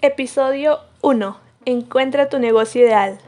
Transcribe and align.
Episodio 0.00 0.78
1. 1.02 1.40
Encuentra 1.64 2.28
tu 2.28 2.38
negocio 2.38 2.82
ideal. 2.82 3.18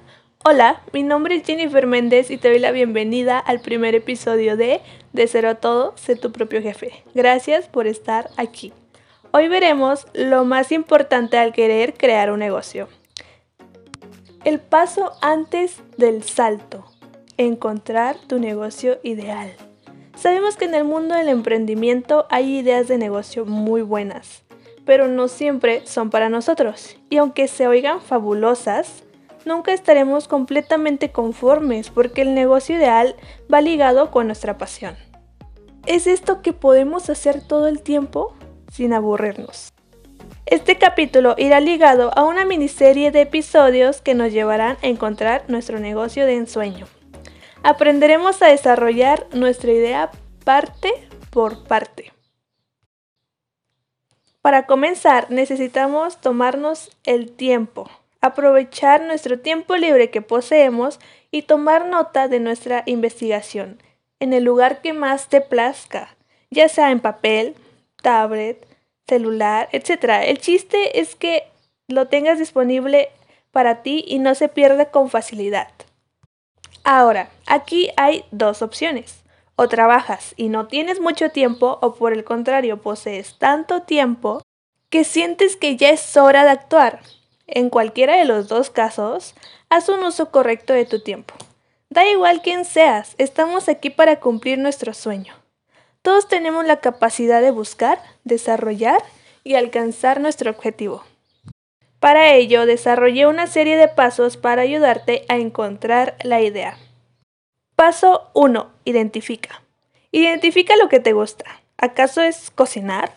Hola, 0.45 0.83
mi 0.93 1.03
nombre 1.03 1.35
es 1.35 1.45
Jennifer 1.45 1.85
Méndez 1.89 2.31
y 2.31 2.37
te 2.37 2.49
doy 2.49 2.61
la 2.61 2.71
bienvenida 2.71 3.41
al 3.41 3.59
primer 3.59 3.97
episodio 3.97 4.57
de 4.57 4.81
De 5.13 5.27
cero 5.27 5.49
a 5.49 5.55
todo, 5.57 5.95
sé 5.97 6.15
tu 6.15 6.31
propio 6.31 6.63
jefe. 6.63 7.03
Gracias 7.13 7.67
por 7.67 7.89
estar 7.89 8.31
aquí. 8.37 8.73
Hoy 9.33 9.49
veremos 9.49 10.07
lo 10.15 10.45
más 10.45 10.71
importante 10.71 11.39
al 11.39 11.53
querer 11.53 11.95
crear 11.95 12.31
un 12.31 12.39
negocio. 12.39 12.87
El 14.45 14.61
paso 14.61 15.11
antes 15.23 15.83
del 15.97 16.23
salto. 16.23 16.85
Encontrar 17.37 18.15
tu 18.29 18.39
negocio 18.39 19.01
ideal. 19.03 19.51
Sabemos 20.15 20.57
que 20.57 20.67
en 20.67 20.77
el 20.77 20.85
mundo 20.85 21.17
del 21.17 21.31
emprendimiento 21.31 22.29
hay 22.31 22.59
ideas 22.59 22.87
de 22.87 22.97
negocio 22.97 23.45
muy 23.45 23.83
buenas, 23.83 24.45
pero 24.91 25.07
no 25.07 25.29
siempre 25.29 25.87
son 25.87 26.11
para 26.11 26.29
nosotros. 26.29 26.97
Y 27.11 27.19
aunque 27.19 27.47
se 27.47 27.69
oigan 27.69 28.01
fabulosas, 28.01 29.05
nunca 29.45 29.73
estaremos 29.73 30.27
completamente 30.27 31.13
conformes 31.13 31.91
porque 31.91 32.23
el 32.23 32.35
negocio 32.35 32.75
ideal 32.75 33.15
va 33.55 33.61
ligado 33.61 34.11
con 34.11 34.27
nuestra 34.27 34.59
pasión. 34.59 34.97
¿Es 35.87 36.09
esto 36.09 36.43
que 36.43 36.53
podemos 36.53 37.09
hacer 37.09 37.41
todo 37.41 37.69
el 37.69 37.83
tiempo 37.83 38.35
sin 38.73 38.93
aburrirnos? 38.93 39.73
Este 40.45 40.77
capítulo 40.77 41.37
irá 41.39 41.61
ligado 41.61 42.11
a 42.19 42.25
una 42.25 42.45
miniserie 42.45 43.13
de 43.13 43.21
episodios 43.21 44.01
que 44.01 44.15
nos 44.17 44.33
llevarán 44.33 44.77
a 44.83 44.89
encontrar 44.89 45.45
nuestro 45.47 45.79
negocio 45.79 46.27
de 46.27 46.35
ensueño 46.35 46.89
aprenderemos 47.63 48.41
a 48.43 48.47
desarrollar 48.47 49.27
nuestra 49.33 49.71
idea 49.71 50.11
parte 50.45 50.91
por 51.31 51.65
parte. 51.65 52.13
Para 54.43 54.67
comenzar, 54.67 55.31
necesitamos 55.31 56.19
tomarnos 56.19 56.91
el 57.05 57.31
tiempo, 57.31 57.91
aprovechar 58.21 59.03
nuestro 59.03 59.39
tiempo 59.39 59.77
libre 59.77 60.11
que 60.11 60.23
poseemos 60.23 60.99
y 61.31 61.43
tomar 61.43 61.87
nota 61.87 62.27
de 62.27 62.41
nuestra 62.41 62.83
investigación 62.87 63.83
en 64.19 64.33
el 64.33 64.45
lugar 64.45 64.81
que 64.81 64.93
más 64.93 65.29
te 65.29 65.41
plazca, 65.41 66.17
ya 66.51 66.69
sea 66.69 66.91
en 66.91 67.01
papel, 67.01 67.55
tablet, 68.03 68.67
celular, 69.07 69.69
etc. 69.73 70.23
El 70.25 70.39
chiste 70.39 71.01
es 71.01 71.15
que 71.17 71.45
lo 71.89 72.09
tengas 72.09 72.39
disponible 72.39 73.11
para 73.51 73.83
ti 73.83 74.05
y 74.07 74.21
no 74.21 74.35
se 74.35 74.49
pierda 74.49 74.91
con 74.91 75.11
facilidad. 75.11 75.69
Ahora, 76.85 77.29
aquí 77.47 77.91
hay 77.97 78.25
dos 78.31 78.63
opciones. 78.63 79.23
O 79.63 79.69
trabajas 79.69 80.33
y 80.39 80.49
no 80.49 80.69
tienes 80.69 81.01
mucho 81.01 81.33
tiempo 81.33 81.79
o 81.83 81.93
por 81.93 82.15
el 82.15 82.25
contrario 82.25 82.81
posees 82.81 83.37
tanto 83.39 83.83
tiempo 83.83 84.41
que 84.89 85.05
sientes 85.05 85.55
que 85.55 85.77
ya 85.77 85.91
es 85.91 86.17
hora 86.17 86.45
de 86.45 86.51
actuar. 86.51 87.01
En 87.47 87.69
cualquiera 87.69 88.17
de 88.17 88.25
los 88.25 88.49
dos 88.49 88.71
casos, 88.71 89.35
haz 89.69 89.91
un 89.91 90.03
uso 90.03 90.31
correcto 90.31 90.73
de 90.73 90.87
tu 90.87 91.03
tiempo. 91.03 91.35
Da 91.91 92.09
igual 92.09 92.41
quién 92.41 92.65
seas, 92.65 93.15
estamos 93.19 93.69
aquí 93.69 93.91
para 93.91 94.19
cumplir 94.19 94.59
nuestro 94.59 94.95
sueño. 94.95 95.35
Todos 96.01 96.27
tenemos 96.27 96.65
la 96.65 96.81
capacidad 96.81 97.43
de 97.43 97.51
buscar, 97.51 98.01
desarrollar 98.25 99.03
y 99.45 99.57
alcanzar 99.57 100.23
nuestro 100.23 100.51
objetivo. 100.51 101.05
Para 101.99 102.33
ello, 102.33 102.65
desarrollé 102.65 103.27
una 103.27 103.47
serie 103.47 103.77
de 103.77 103.89
pasos 103.89 104.39
para 104.39 104.63
ayudarte 104.63 105.27
a 105.29 105.37
encontrar 105.37 106.17
la 106.23 106.41
idea. 106.41 106.79
Paso 107.81 108.29
1. 108.35 108.71
Identifica. 108.85 109.63
Identifica 110.13 110.77
lo 110.77 110.91
que 110.91 111.01
te 111.01 111.15
gusta. 111.15 111.47
¿Acaso 111.79 112.21
es 112.21 112.51
cocinar, 112.51 113.15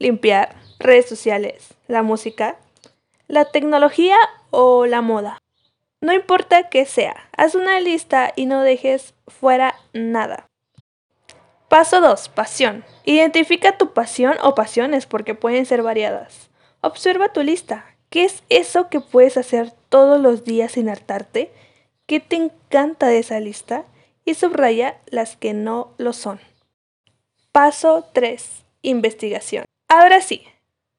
limpiar, 0.00 0.56
redes 0.80 1.08
sociales, 1.08 1.74
la 1.86 2.02
música, 2.02 2.56
la 3.28 3.44
tecnología 3.44 4.16
o 4.50 4.86
la 4.86 5.00
moda? 5.00 5.38
No 6.00 6.12
importa 6.12 6.70
qué 6.70 6.86
sea, 6.86 7.14
haz 7.36 7.54
una 7.54 7.78
lista 7.78 8.32
y 8.34 8.46
no 8.46 8.62
dejes 8.62 9.14
fuera 9.28 9.76
nada. 9.92 10.48
Paso 11.68 12.00
2. 12.00 12.30
Pasión. 12.30 12.84
Identifica 13.04 13.78
tu 13.78 13.92
pasión 13.92 14.38
o 14.42 14.56
pasiones 14.56 15.06
porque 15.06 15.36
pueden 15.36 15.66
ser 15.66 15.84
variadas. 15.84 16.50
Observa 16.80 17.32
tu 17.32 17.44
lista. 17.44 17.84
¿Qué 18.08 18.24
es 18.24 18.42
eso 18.48 18.88
que 18.88 18.98
puedes 18.98 19.36
hacer 19.36 19.70
todos 19.88 20.20
los 20.20 20.42
días 20.42 20.72
sin 20.72 20.88
hartarte? 20.88 21.52
¿Qué 22.06 22.18
te 22.18 22.34
encanta 22.34 23.06
de 23.06 23.20
esa 23.20 23.38
lista? 23.38 23.84
Y 24.24 24.34
subraya 24.34 24.98
las 25.06 25.36
que 25.36 25.54
no 25.54 25.92
lo 25.98 26.12
son. 26.12 26.40
Paso 27.52 28.06
3. 28.12 28.64
Investigación. 28.82 29.64
Ahora 29.88 30.20
sí, 30.20 30.44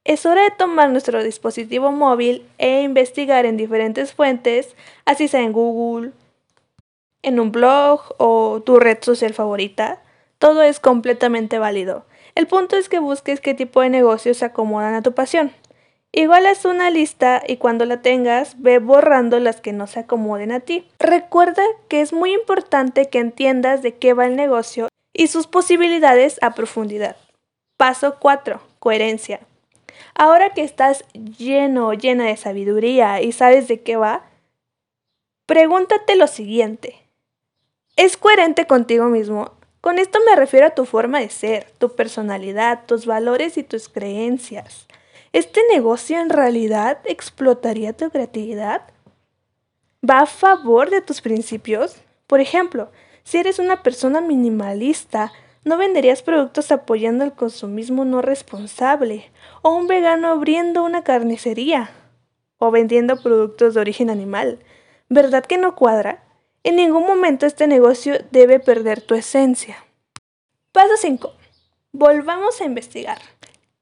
es 0.03 0.25
hora 0.25 0.43
de 0.43 0.51
tomar 0.51 0.89
nuestro 0.89 1.23
dispositivo 1.23 1.91
móvil 1.91 2.45
e 2.57 2.81
investigar 2.81 3.45
en 3.45 3.55
diferentes 3.55 4.13
fuentes, 4.13 4.75
así 5.05 5.27
sea 5.27 5.41
en 5.41 5.53
Google, 5.53 6.11
en 7.21 7.39
un 7.39 7.51
blog 7.51 8.01
o 8.17 8.61
tu 8.65 8.79
red 8.79 8.97
social 9.01 9.33
favorita. 9.33 10.01
Todo 10.39 10.63
es 10.63 10.79
completamente 10.79 11.59
válido. 11.59 12.05
El 12.33 12.47
punto 12.47 12.77
es 12.77 12.89
que 12.89 12.99
busques 12.99 13.41
qué 13.41 13.53
tipo 13.53 13.81
de 13.81 13.89
negocios 13.89 14.37
se 14.37 14.45
acomodan 14.45 14.95
a 14.95 15.03
tu 15.03 15.13
pasión. 15.13 15.51
Igual 16.13 16.45
es 16.45 16.66
una 16.66 16.89
lista 16.89 17.41
y 17.47 17.55
cuando 17.55 17.85
la 17.85 18.01
tengas 18.01 18.61
ve 18.61 18.79
borrando 18.79 19.39
las 19.39 19.61
que 19.61 19.72
no 19.72 19.88
se 19.88 20.01
acomoden 20.01 20.51
a 20.51 20.59
ti. 20.59 20.85
Recuerda 20.99 21.63
que 21.88 22.01
es 22.01 22.11
muy 22.11 22.33
importante 22.33 23.07
que 23.09 23.19
entiendas 23.19 23.81
de 23.81 23.95
qué 23.95 24.13
va 24.13 24.25
el 24.25 24.35
negocio 24.35 24.89
y 25.13 25.27
sus 25.27 25.47
posibilidades 25.47 26.38
a 26.41 26.53
profundidad. 26.53 27.16
Paso 27.77 28.17
4. 28.19 28.61
Coherencia. 28.79 29.39
Ahora 30.13 30.49
que 30.49 30.63
estás 30.63 31.05
lleno 31.13 31.88
o 31.88 31.94
llena 31.94 32.25
de 32.25 32.35
sabiduría 32.35 33.22
y 33.22 33.31
sabes 33.31 33.69
de 33.69 33.81
qué 33.81 33.95
va, 33.95 34.25
pregúntate 35.45 36.17
lo 36.17 36.28
siguiente. 36.28 36.97
¿Es 37.95 38.17
coherente 38.17 38.67
contigo 38.67 39.05
mismo? 39.05 39.53
Con 39.79 39.97
esto 39.97 40.19
me 40.25 40.35
refiero 40.35 40.67
a 40.67 40.75
tu 40.75 40.85
forma 40.85 41.19
de 41.19 41.29
ser, 41.29 41.72
tu 41.78 41.95
personalidad, 41.95 42.85
tus 42.85 43.05
valores 43.05 43.57
y 43.57 43.63
tus 43.63 43.88
creencias. 43.88 44.88
¿Este 45.33 45.61
negocio 45.71 46.19
en 46.19 46.29
realidad 46.29 46.99
explotaría 47.05 47.93
tu 47.93 48.09
creatividad? 48.09 48.81
¿Va 50.07 50.19
a 50.19 50.25
favor 50.25 50.89
de 50.89 50.99
tus 50.99 51.21
principios? 51.21 51.95
Por 52.27 52.41
ejemplo, 52.41 52.91
si 53.23 53.37
eres 53.37 53.57
una 53.57 53.81
persona 53.81 54.19
minimalista, 54.19 55.31
no 55.63 55.77
venderías 55.77 56.21
productos 56.21 56.69
apoyando 56.73 57.23
el 57.23 57.31
consumismo 57.31 58.03
no 58.03 58.21
responsable, 58.21 59.31
o 59.61 59.71
un 59.71 59.87
vegano 59.87 60.27
abriendo 60.27 60.83
una 60.83 61.05
carnicería, 61.05 61.91
o 62.57 62.69
vendiendo 62.69 63.15
productos 63.15 63.75
de 63.75 63.79
origen 63.79 64.09
animal. 64.09 64.59
¿Verdad 65.07 65.45
que 65.45 65.57
no 65.57 65.75
cuadra? 65.75 66.25
En 66.63 66.75
ningún 66.75 67.05
momento 67.05 67.45
este 67.45 67.67
negocio 67.67 68.15
debe 68.31 68.59
perder 68.59 68.99
tu 68.99 69.15
esencia. 69.15 69.77
Paso 70.73 70.97
5. 70.97 71.31
Volvamos 71.93 72.59
a 72.59 72.65
investigar. 72.65 73.19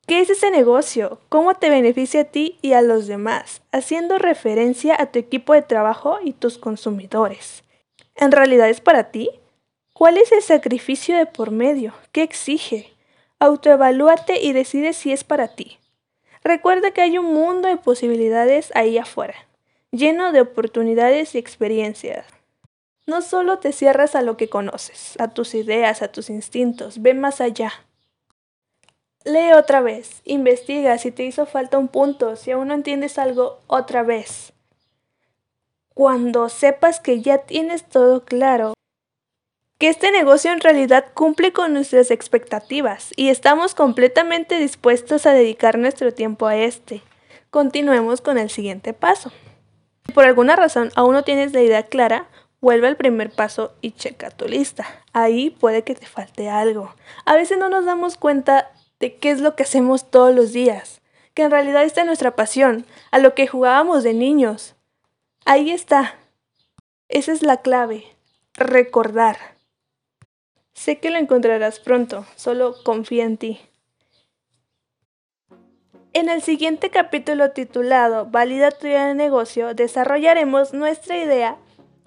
¿Qué 0.10 0.22
es 0.22 0.32
ese 0.32 0.50
negocio? 0.50 1.20
¿Cómo 1.30 1.54
te 1.54 1.70
beneficia 1.70 2.22
a 2.22 2.24
ti 2.24 2.58
y 2.64 2.74
a 2.74 2.82
los 2.82 3.06
demás? 3.06 3.62
Haciendo 3.72 4.18
referencia 4.18 5.00
a 5.00 5.12
tu 5.12 5.20
equipo 5.20 5.54
de 5.54 5.62
trabajo 5.62 6.18
y 6.24 6.34
tus 6.34 6.58
consumidores. 6.58 7.64
¿En 8.16 8.32
realidad 8.32 8.72
es 8.72 8.82
para 8.82 9.12
ti? 9.12 9.30
¿Cuál 9.94 10.18
es 10.18 10.32
el 10.32 10.42
sacrificio 10.42 11.16
de 11.16 11.28
por 11.28 11.52
medio? 11.52 11.94
¿Qué 12.12 12.24
exige? 12.24 12.92
Autoevalúate 13.38 14.42
y 14.42 14.52
decide 14.52 14.94
si 14.94 15.12
es 15.12 15.24
para 15.24 15.50
ti. 15.50 15.78
Recuerda 16.44 16.90
que 16.90 17.02
hay 17.02 17.20
un 17.20 17.32
mundo 17.32 17.68
de 17.68 17.78
posibilidades 17.78 18.72
ahí 18.74 18.98
afuera, 18.98 19.36
lleno 19.92 20.32
de 20.32 20.42
oportunidades 20.42 21.36
y 21.36 21.38
experiencias. 21.38 22.26
No 23.06 23.22
solo 23.22 23.60
te 23.60 23.74
cierras 23.74 24.16
a 24.16 24.24
lo 24.24 24.38
que 24.38 24.50
conoces, 24.50 25.14
a 25.20 25.28
tus 25.28 25.54
ideas, 25.54 26.02
a 26.02 26.12
tus 26.12 26.32
instintos, 26.32 27.00
ve 27.00 27.14
más 27.14 27.42
allá. 27.42 27.74
Lee 29.26 29.52
otra 29.54 29.82
vez, 29.82 30.22
investiga 30.24 30.98
si 30.98 31.12
te 31.12 31.24
hizo 31.24 31.46
falta 31.46 31.78
un 31.78 31.90
punto, 31.90 32.38
si 32.38 32.52
aún 32.52 32.70
no 32.70 32.74
entiendes 32.74 33.18
algo, 33.18 33.60
otra 33.68 34.02
vez. 34.02 34.54
Cuando 35.94 36.48
sepas 36.48 37.02
que 37.02 37.22
ya 37.22 37.40
tienes 37.40 37.84
todo 37.84 38.24
claro, 38.24 38.74
que 39.78 39.90
este 39.90 40.12
negocio 40.12 40.52
en 40.52 40.62
realidad 40.62 41.06
cumple 41.14 41.52
con 41.52 41.74
nuestras 41.74 42.12
expectativas 42.12 43.12
y 43.18 43.30
estamos 43.30 43.76
completamente 43.76 44.58
dispuestos 44.58 45.26
a 45.26 45.34
dedicar 45.34 45.78
nuestro 45.78 46.14
tiempo 46.14 46.48
a 46.48 46.56
este. 46.56 47.02
Continuemos 47.50 48.22
con 48.22 48.38
el 48.38 48.50
siguiente 48.50 48.94
paso. 48.94 49.32
Si 50.06 50.14
por 50.14 50.26
alguna 50.26 50.56
razón 50.56 50.92
aún 50.96 51.14
no 51.14 51.24
tienes 51.24 51.54
la 51.54 51.62
idea 51.62 51.84
clara, 51.84 52.28
vuelve 52.62 52.88
al 52.88 52.98
primer 52.98 53.32
paso 53.32 53.74
y 53.82 53.92
checa 53.92 54.32
tu 54.32 54.48
lista. 54.48 54.86
Ahí 55.14 55.50
puede 55.50 55.84
que 55.84 55.96
te 55.96 56.06
falte 56.06 56.50
algo. 56.50 56.94
A 57.26 57.36
veces 57.36 57.58
no 57.58 57.70
nos 57.70 57.86
damos 57.86 58.18
cuenta 58.18 58.72
de 59.00 59.16
qué 59.16 59.32
es 59.32 59.42
lo 59.42 59.56
que 59.56 59.64
hacemos 59.64 60.10
todos 60.10 60.34
los 60.34 60.52
días, 60.52 61.02
que 61.34 61.44
en 61.44 61.52
realidad 61.52 61.84
está 61.84 62.04
nuestra 62.04 62.36
pasión, 62.36 62.86
a 63.12 63.20
lo 63.20 63.34
que 63.34 63.48
jugábamos 63.48 64.04
de 64.04 64.14
niños. 64.14 64.76
Ahí 65.46 65.72
está. 65.72 66.16
Esa 67.08 67.32
es 67.32 67.42
la 67.42 67.58
clave. 67.58 68.06
Recordar. 68.54 69.38
Sé 70.74 71.00
que 71.00 71.10
lo 71.10 71.18
encontrarás 71.18 71.80
pronto, 71.80 72.26
solo 72.36 72.76
confía 72.84 73.26
en 73.26 73.38
ti. 73.38 73.60
En 76.14 76.30
el 76.30 76.42
siguiente 76.42 76.90
capítulo 76.90 77.52
titulado 77.52 78.26
Valida 78.26 78.72
tu 78.72 78.88
idea 78.88 79.08
de 79.08 79.14
negocio, 79.14 79.74
desarrollaremos 79.74 80.74
nuestra 80.74 81.18
idea 81.18 81.58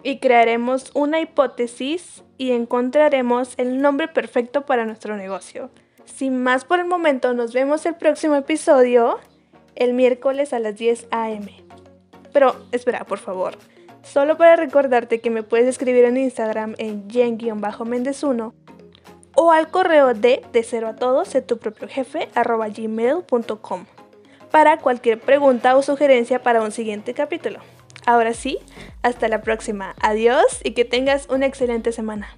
y 0.02 0.18
crearemos 0.18 0.90
una 0.94 1.20
hipótesis 1.20 2.24
y 2.36 2.52
encontraremos 2.52 3.54
el 3.58 3.80
nombre 3.80 4.08
perfecto 4.08 4.66
para 4.66 4.84
nuestro 4.86 5.16
negocio. 5.16 5.70
Sin 6.14 6.42
más 6.42 6.64
por 6.64 6.78
el 6.78 6.86
momento, 6.86 7.32
nos 7.32 7.52
vemos 7.52 7.86
el 7.86 7.94
próximo 7.94 8.34
episodio 8.34 9.18
el 9.74 9.94
miércoles 9.94 10.52
a 10.52 10.58
las 10.58 10.76
10 10.76 11.08
a.m. 11.10 11.64
Pero 12.32 12.56
espera, 12.70 13.04
por 13.04 13.18
favor. 13.18 13.56
Solo 14.02 14.36
para 14.36 14.56
recordarte 14.56 15.20
que 15.20 15.30
me 15.30 15.42
puedes 15.42 15.66
escribir 15.66 16.04
en 16.04 16.16
Instagram 16.16 16.74
en 16.78 17.08
jen-méndez1 17.08 18.52
o 19.34 19.52
al 19.52 19.70
correo 19.70 20.12
de 20.12 20.42
de 20.52 20.62
cero 20.62 20.88
a 20.88 20.96
todos 20.96 21.32
de 21.32 21.40
tu 21.40 21.58
propio 21.58 21.88
jefe 21.88 22.28
arroba 22.34 22.68
gmail.com 22.68 23.86
para 24.50 24.78
cualquier 24.78 25.18
pregunta 25.18 25.74
o 25.76 25.82
sugerencia 25.82 26.42
para 26.42 26.60
un 26.62 26.72
siguiente 26.72 27.14
capítulo. 27.14 27.60
Ahora 28.04 28.34
sí, 28.34 28.58
hasta 29.02 29.28
la 29.28 29.40
próxima. 29.40 29.94
Adiós 30.02 30.60
y 30.62 30.72
que 30.72 30.84
tengas 30.84 31.28
una 31.30 31.46
excelente 31.46 31.92
semana. 31.92 32.36